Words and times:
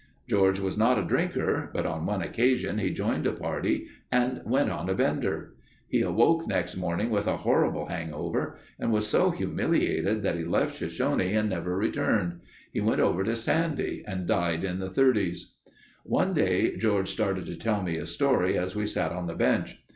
George 0.27 0.59
was 0.59 0.79
not 0.79 0.97
a 0.97 1.03
drinker, 1.05 1.69
but 1.75 1.85
on 1.85 2.07
one 2.07 2.23
occasion 2.23 2.79
he 2.79 2.89
joined 2.89 3.27
a 3.27 3.31
party 3.31 3.85
and 4.11 4.41
went 4.45 4.71
on 4.71 4.89
a 4.89 4.95
bender. 4.95 5.53
He 5.89 6.01
awoke 6.01 6.47
next 6.47 6.75
morning 6.75 7.11
with 7.11 7.27
a 7.27 7.37
horrible 7.37 7.85
hangover 7.85 8.57
and 8.79 8.91
was 8.91 9.05
so 9.05 9.29
humiliated 9.29 10.23
that 10.23 10.35
he 10.37 10.43
left 10.43 10.75
Shoshone 10.75 11.31
and 11.35 11.51
never 11.51 11.77
returned. 11.77 12.39
He 12.73 12.81
went 12.81 12.99
over 12.99 13.23
to 13.23 13.35
Sandy 13.35 14.03
and 14.07 14.25
died 14.25 14.63
in 14.63 14.79
the 14.79 14.89
'30s. 14.89 15.57
One 16.03 16.33
day 16.33 16.75
George 16.77 17.09
started 17.09 17.45
to 17.45 17.55
tell 17.55 17.83
me 17.83 17.97
a 17.97 18.07
story 18.07 18.57
as 18.57 18.75
we 18.75 18.87
sat 18.87 19.11
on 19.11 19.27
the 19.27 19.35
bench. 19.35 19.83